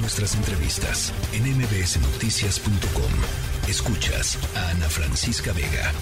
[0.00, 3.68] Nuestras entrevistas en mbsnoticias.com.
[3.68, 5.92] Escuchas a Ana Francisca Vega.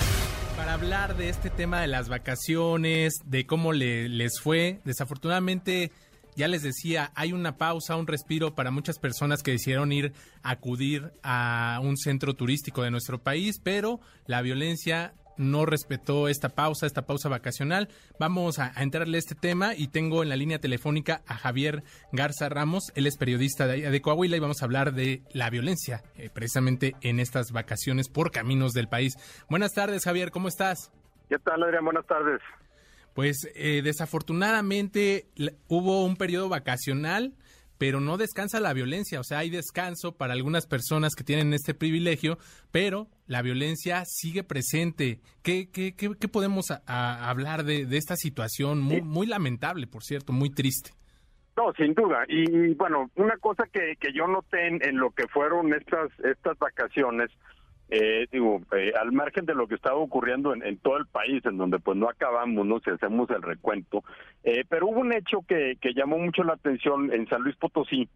[0.55, 5.93] Para hablar de este tema de las vacaciones, de cómo le, les fue, desafortunadamente
[6.37, 10.51] ya les decía, hay una pausa, un respiro para muchas personas que decidieron ir a
[10.51, 16.87] acudir a un centro turístico de nuestro país, pero la violencia no respetó esta pausa,
[16.87, 17.89] esta pausa vacacional.
[18.19, 21.83] Vamos a, entrarle a este tema y tengo en la línea telefónica a Javier
[22.13, 26.31] Garza Ramos, él es periodista de, Coahuila y vamos a hablar de la violencia eh,
[26.33, 29.15] precisamente en estas vacaciones por caminos del país.
[29.49, 30.93] Buenas tardes, Javier, ¿cómo estás?
[31.29, 31.85] ¿Qué tal, Adrián?
[31.85, 32.41] Buenas tardes.
[33.15, 35.27] Pues eh, desafortunadamente
[35.69, 37.33] hubo un periodo vacacional
[37.79, 41.75] pero no descansa la violencia, o sea, hay descanso para algunas personas que tienen este
[41.75, 42.39] privilegio,
[42.71, 45.21] pero la violencia sigue presente.
[45.43, 50.91] ¿Qué, qué, qué, podemos hablar de, esta situación muy, muy lamentable, por cierto, muy triste?
[51.57, 52.25] No, sin duda.
[52.29, 57.31] Y, bueno, una cosa que, que yo noté en, lo que fueron estas, estas vacaciones,
[57.89, 61.57] eh, digo, eh, al margen de lo que estaba ocurriendo en, todo el país, en
[61.57, 62.81] donde pues no acabamos, ¿no?
[62.81, 64.03] Si hacemos el recuento,
[64.43, 68.09] eh, pero hubo un hecho que, que llamó mucho la atención en San Luis Potosí,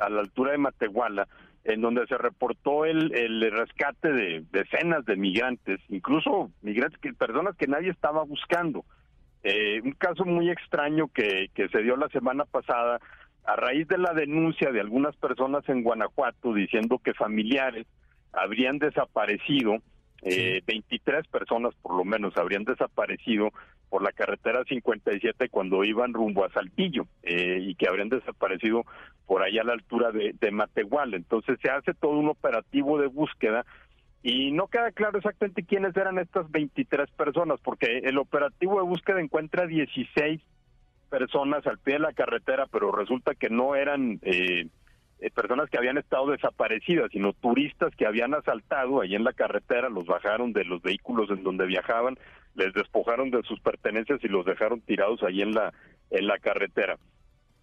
[0.00, 1.28] a la altura de Matehuala,
[1.64, 7.54] en donde se reportó el, el rescate de decenas de migrantes, incluso migrantes, que personas
[7.56, 8.84] que nadie estaba buscando.
[9.84, 12.98] un caso muy extraño que, que se dio la semana pasada
[13.44, 17.86] a raíz de la denuncia de algunas personas en Guanajuato diciendo que familiares
[18.32, 19.76] habrían desaparecido,
[20.22, 23.50] eh, 23 personas por lo menos habrían desaparecido
[23.88, 28.84] por la carretera 57 cuando iban rumbo a Saltillo eh, y que habrían desaparecido
[29.26, 31.16] por allá a la altura de, de Matehuala.
[31.16, 33.64] Entonces se hace todo un operativo de búsqueda
[34.22, 39.20] y no queda claro exactamente quiénes eran estas 23 personas, porque el operativo de búsqueda
[39.20, 40.40] encuentra 16
[41.08, 44.66] personas al pie de la carretera, pero resulta que no eran eh,
[45.20, 49.88] eh, personas que habían estado desaparecidas, sino turistas que habían asaltado ahí en la carretera,
[49.88, 52.18] los bajaron de los vehículos en donde viajaban,
[52.54, 55.72] les despojaron de sus pertenencias y los dejaron tirados ahí en la
[56.10, 56.96] en la carretera.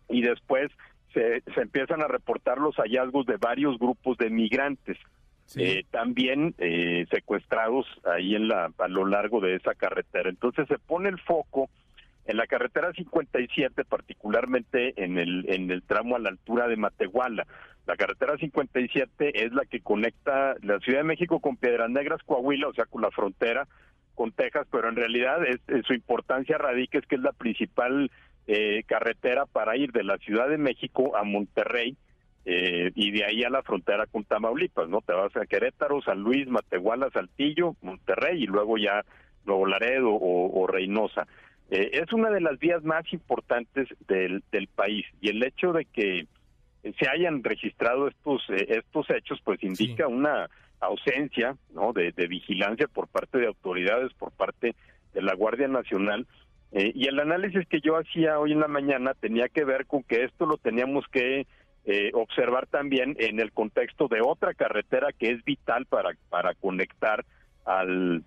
[0.09, 0.71] Y después
[1.13, 4.97] se, se empiezan a reportar los hallazgos de varios grupos de migrantes.
[5.55, 10.29] Eh, también eh, secuestrados ahí en la a lo largo de esa carretera.
[10.29, 11.69] Entonces se pone el foco
[12.25, 17.45] en la carretera 57, particularmente en el, en el tramo a la altura de Matehuala,
[17.85, 22.67] la carretera 57 es la que conecta la Ciudad de México con Piedras Negras, Coahuila,
[22.67, 23.67] o sea, con la frontera
[24.15, 28.09] con Texas, pero en realidad es, su importancia radica es que es la principal
[28.47, 31.95] eh, carretera para ir de la Ciudad de México a Monterrey
[32.45, 35.01] eh, y de ahí a la frontera con Tamaulipas, ¿no?
[35.01, 39.03] Te vas a Querétaro, San Luis, Matehuala, Saltillo, Monterrey y luego ya
[39.45, 41.27] Nuevo Laredo o, o Reynosa.
[41.69, 45.05] Eh, es una de las vías más importantes del, del país.
[45.21, 46.27] Y el hecho de que
[46.83, 50.47] se hayan registrado estos eh, estos hechos pues indica una
[50.79, 54.75] ausencia no de, vigilancia por parte de autoridades por parte
[55.13, 56.27] de la Guardia Nacional.
[56.71, 60.03] Eh, y el análisis que yo hacía hoy en la mañana tenía que ver con
[60.03, 61.47] que esto lo teníamos que
[62.13, 67.23] observar también en el contexto de otra carretera que es vital para para conectar
[67.63, 68.23] al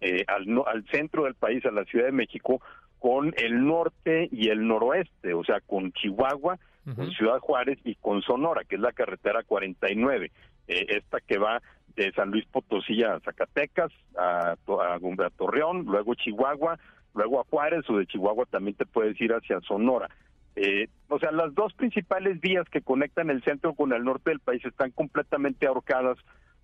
[0.00, 2.60] eh, al, al centro del país, a la Ciudad de México,
[2.98, 6.58] con el norte y el noroeste, o sea, con Chihuahua,
[6.96, 10.32] con Ciudad Juárez y con Sonora, que es la carretera 49,
[10.68, 11.60] eh, esta que va
[11.96, 16.78] de San Luis Potosí a Zacatecas, a, a, Torreón, luego Chihuahua,
[17.14, 20.08] luego a Juárez, o de Chihuahua también te puedes ir hacia Sonora.
[20.56, 24.40] Eh, o sea, las dos principales vías que conectan el centro con el norte del
[24.40, 26.18] país están completamente ahorcadas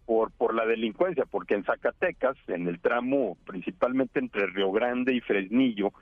[0.07, 5.21] por, por la delincuencia, porque en Zacatecas, en el tramo principalmente entre Río Grande y
[5.21, 5.93] Fresnillo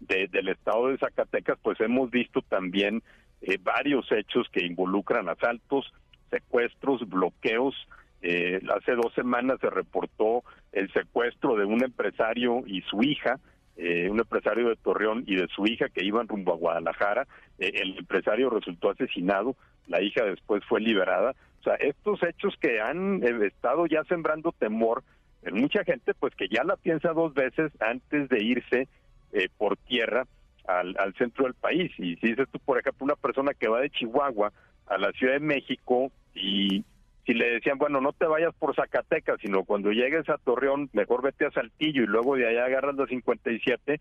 [0.00, 3.02] del estado de Zacatecas, pues hemos visto también
[3.40, 5.92] eh, varios hechos que involucran asaltos,
[6.30, 7.74] secuestros, bloqueos.
[8.20, 10.42] Eh, hace dos semanas se reportó
[10.72, 13.38] el secuestro de un empresario y su hija,
[13.76, 17.26] eh, un empresario de Torreón y de su hija que iban rumbo a Guadalajara.
[17.58, 19.56] el empresario resultó asesinado,
[19.86, 21.34] la hija después fue liberada.
[21.60, 25.04] O sea, estos hechos que han eh, estado ya sembrando temor
[25.42, 28.88] en mucha gente, pues que ya la piensa dos veces antes de irse
[29.32, 30.26] eh, por tierra
[30.66, 31.92] al, al centro del país.
[31.98, 34.52] Y si dices tú, por ejemplo, una persona que va de Chihuahua
[34.86, 36.84] a la Ciudad de México y
[37.26, 41.22] si le decían, bueno, no te vayas por Zacatecas, sino cuando llegues a Torreón, mejor
[41.22, 44.00] vete a Saltillo y luego de allá agarras la 57,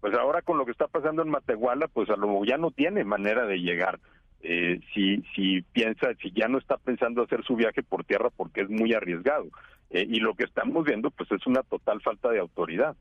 [0.00, 3.04] pues ahora con lo que está pasando en Matehuala, pues a lo ya no tiene
[3.04, 3.98] manera de llegar
[4.42, 8.62] eh, si, si piensa, si ya no está pensando hacer su viaje por tierra porque
[8.62, 9.48] es muy arriesgado.
[9.90, 12.96] Eh, y lo que estamos viendo, pues es una total falta de autoridad.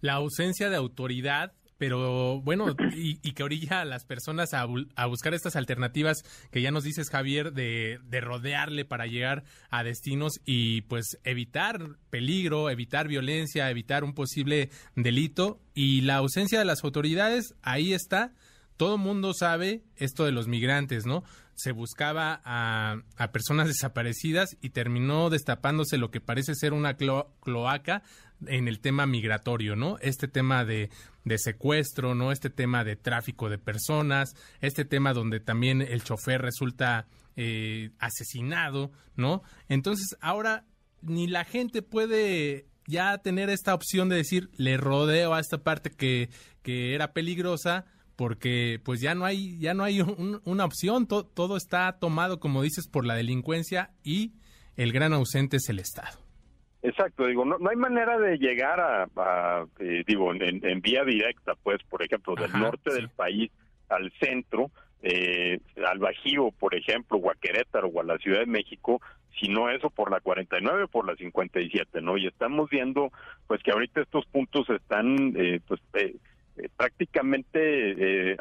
[0.00, 4.64] La ausencia de autoridad pero bueno, y, que orilla a las personas a,
[5.06, 10.40] buscar estas alternativas que ya nos dices, Javier, de, de, rodearle para llegar a destinos
[10.44, 15.60] y pues evitar peligro, evitar violencia, evitar un posible delito.
[15.74, 18.32] Y la ausencia de las autoridades, ahí está.
[18.76, 21.24] Todo mundo sabe esto de los migrantes, ¿no?
[21.54, 23.02] Se buscaba a,
[23.32, 28.02] personas desaparecidas y terminó destapándose lo que parece ser una cloaca
[28.46, 29.96] en el tema migratorio, ¿no?
[30.00, 30.90] Este tema de,
[31.24, 32.32] de, secuestro, ¿no?
[32.32, 37.06] Este tema de tráfico de personas, este tema donde también el chofer resulta
[37.36, 39.42] eh, asesinado, ¿no?
[39.68, 40.66] Entonces ahora
[41.02, 45.90] ni la gente puede ya tener esta opción de decir, le rodeo a esta parte
[45.90, 46.30] que,
[46.62, 47.84] que era peligrosa,
[48.16, 52.88] porque pues ya no hay, ya no hay una opción, todo está tomado, como dices,
[52.88, 54.32] por la delincuencia y
[54.76, 56.18] el gran ausente es el Estado.
[56.82, 61.82] Exacto, digo, no, no hay manera de llegar a, eh, digo, en, vía directa, pues,
[61.84, 63.50] por ejemplo, del norte del país
[63.88, 64.70] al centro,
[65.02, 69.00] eh, al Bajío, por ejemplo, o a Querétaro o a la Ciudad de México,
[69.40, 72.16] sino eso por la 49 o por la 57, ¿no?
[72.16, 73.10] Y estamos viendo,
[73.46, 76.14] pues, que ahorita estos puntos están, eh, pues, eh,
[76.76, 76.95] prácticamente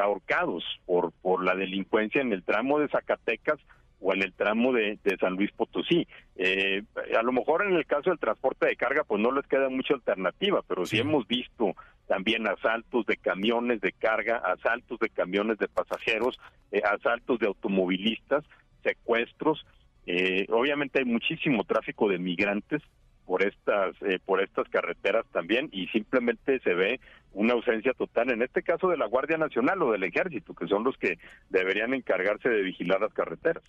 [0.05, 3.59] ahorcados por, por la delincuencia en el tramo de Zacatecas
[3.99, 6.07] o en el tramo de, San Luis Potosí.
[6.35, 6.83] Eh,
[7.17, 9.93] a lo mejor en el caso del transporte de carga, pues no les queda mucha
[9.93, 11.75] alternativa, pero sí, hemos visto
[12.07, 16.39] también asaltos de camiones de carga, asaltos de camiones de pasajeros,
[16.71, 18.43] eh, asaltos de automovilistas,
[18.83, 19.65] secuestros.
[20.05, 22.83] Eh, obviamente hay muchísimo tráfico de migrantes
[23.25, 23.95] por estas
[24.25, 27.00] por estas carreteras también y simplemente se ve
[27.33, 30.83] una ausencia total en este caso de la Guardia Nacional o del Ejército que son
[30.83, 31.18] los que
[31.50, 33.63] deberían encargarse de vigilar las carreteras.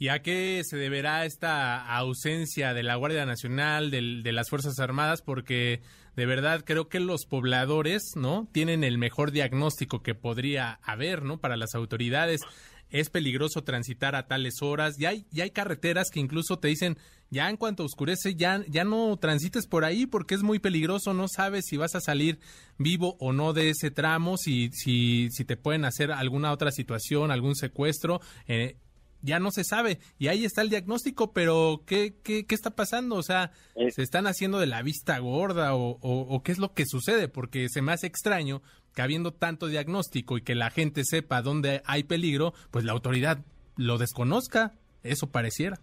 [0.00, 5.20] ¿Y a qué se deberá esta ausencia de la Guardia Nacional, de las Fuerzas Armadas?
[5.20, 5.82] Porque
[6.16, 8.48] de verdad creo que los pobladores, ¿no?
[8.50, 11.38] Tienen el mejor diagnóstico que podría haber, ¿no?
[11.38, 12.40] Para las autoridades.
[12.90, 14.96] Es peligroso transitar a tales horas.
[14.98, 16.98] Ya hay, ya hay carreteras que incluso te dicen,
[17.30, 21.14] ya en cuanto oscurece, ya, ya no transites por ahí porque es muy peligroso.
[21.14, 22.40] No sabes si vas a salir
[22.78, 27.30] vivo o no de ese tramo, si, si, si te pueden hacer alguna otra situación,
[27.30, 28.20] algún secuestro.
[28.48, 28.76] Eh,
[29.22, 29.98] ya no se sabe.
[30.18, 33.16] Y ahí está el diagnóstico, pero ¿qué, qué, qué está pasando?
[33.16, 33.90] O sea, eh.
[33.90, 37.28] ¿se están haciendo de la vista gorda o, o, qué es lo que sucede?
[37.28, 38.62] Porque se me hace extraño
[38.94, 43.38] que habiendo tanto diagnóstico y que la gente sepa dónde hay peligro, pues la autoridad
[43.76, 44.72] lo desconozca.
[45.02, 45.78] Eso pareciera.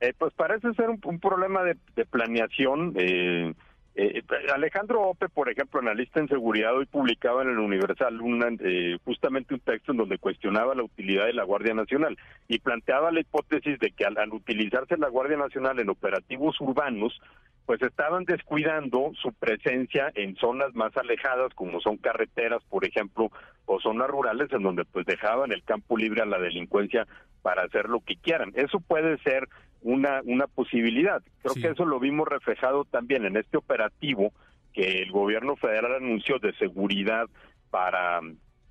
[0.00, 2.94] Eh, pues parece ser un, problema de, de planeación.
[2.96, 3.54] Eh,
[3.96, 8.18] eh, Alejandro Ope, por ejemplo, analista en seguridad, hoy publicaba en el Universal
[8.60, 12.18] eh, justamente un texto en donde cuestionaba la utilidad de la Guardia Nacional
[12.48, 17.20] y planteaba la hipótesis de que al, utilizarse la Guardia Nacional en operativos urbanos,
[17.66, 23.30] pues estaban descuidando su presencia en zonas más alejadas, como son carreteras, por ejemplo,
[23.66, 27.06] o zonas rurales, en donde pues dejaban el campo libre a la delincuencia
[27.44, 28.52] para hacer lo que quieran.
[28.54, 29.50] Eso puede ser
[29.82, 31.22] una, una posibilidad.
[31.42, 34.32] Creo que eso lo vimos reflejado también en este operativo
[34.72, 37.26] que el gobierno federal anunció de seguridad
[37.70, 38.20] para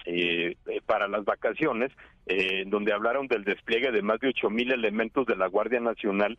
[0.05, 1.91] eh, para las vacaciones,
[2.25, 6.37] eh, donde hablaron del despliegue de más de ocho mil elementos de la Guardia Nacional,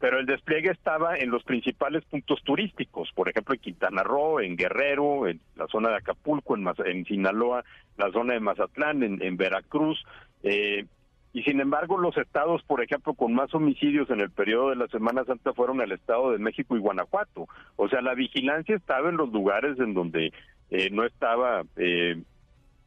[0.00, 4.56] pero el despliegue estaba en los principales puntos turísticos, por ejemplo en Quintana Roo, en
[4.56, 7.62] Guerrero, en la zona de Acapulco, en, en Sinaloa,
[7.98, 10.02] la zona de Mazatlán, en, en Veracruz,
[10.42, 10.86] eh,
[11.34, 14.86] y sin embargo los estados, por ejemplo, con más homicidios en el periodo de la
[14.86, 17.48] Semana Santa fueron el estado de México y Guanajuato.
[17.74, 20.32] O sea, la vigilancia estaba en los lugares en donde
[20.70, 22.22] eh, no estaba eh,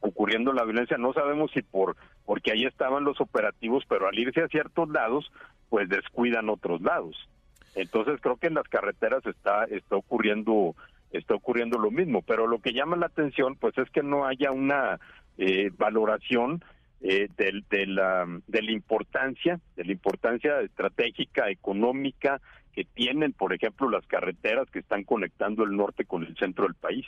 [0.00, 0.96] ocurriendo la violencia.
[0.96, 5.30] No sabemos si por porque ahí estaban los operativos, pero al irse a ciertos lados,
[5.68, 7.28] pues descuidan otros lados.
[7.74, 10.74] Entonces creo que en las carreteras está está ocurriendo
[11.10, 12.22] está ocurriendo lo mismo.
[12.22, 14.98] Pero lo que llama la atención, pues es que no haya una
[15.36, 16.64] eh, valoración
[17.00, 22.40] eh, de, la, de la importancia, de la importancia estratégica, económica
[22.72, 26.74] que tienen, por ejemplo, las carreteras que están conectando el norte con el centro del
[26.74, 27.06] país.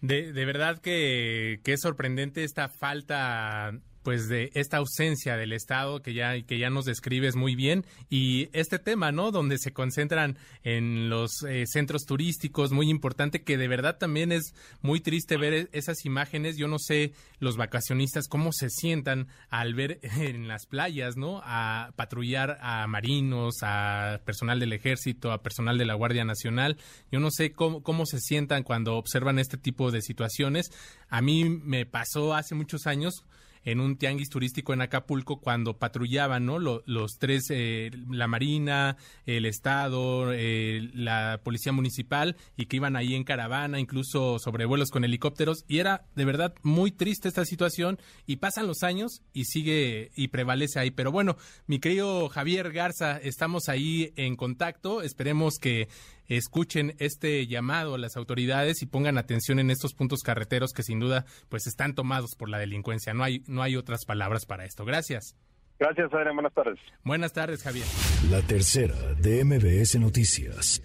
[0.00, 6.02] De, de verdad que, que es sorprendente esta falta pues de esta ausencia del Estado
[6.02, 9.30] que ya, que ya nos describes muy bien y este tema, ¿no?
[9.30, 14.54] Donde se concentran en los eh, centros turísticos, muy importante, que de verdad también es
[14.80, 16.56] muy triste ver e-, esas imágenes.
[16.56, 21.40] Yo no sé los vacacionistas cómo se sientan al ver en las playas, ¿no?
[21.44, 26.76] A patrullar a marinos, a personal del ejército, a personal de la Guardia Nacional.
[27.10, 30.70] Yo no sé cómo, cómo se sientan cuando observan este tipo de situaciones.
[31.08, 33.24] A mí me pasó hace muchos años
[33.64, 36.58] en un tianguis turístico en Acapulco cuando patrullaban, ¿no?
[36.58, 43.14] Los, tres, eh, la Marina, el Estado, eh, la Policía Municipal y que iban ahí
[43.14, 48.36] en caravana, incluso sobrevuelos con helicópteros y era de verdad muy triste esta situación y
[48.36, 50.90] pasan los años y sigue y prevalece ahí.
[50.90, 55.88] Pero bueno, mi querido Javier Garza, estamos ahí en contacto, esperemos que
[56.36, 61.00] escuchen este llamado a las autoridades y pongan atención en estos puntos carreteros que sin
[61.00, 63.14] duda pues están tomados por la delincuencia.
[63.14, 64.84] No hay, no hay otras palabras para esto.
[64.84, 65.36] Gracias.
[65.78, 66.36] Gracias, Adrián.
[66.36, 66.78] Buenas tardes.
[67.02, 67.86] Buenas tardes, Javier.
[68.30, 70.80] La tercera de MBS Noticias.